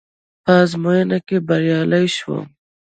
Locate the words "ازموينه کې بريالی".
0.63-2.05